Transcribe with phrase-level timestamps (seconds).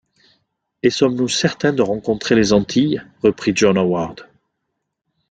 [0.81, 2.99] Et sommes-nous certains de rencontrer les Antilles?…
[3.21, 4.25] reprit John Howard.